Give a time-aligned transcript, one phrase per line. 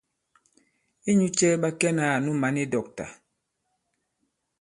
[1.09, 3.05] Inyū cɛ̄ ɓa kɛnā ànu mǎn i dɔ̂kta?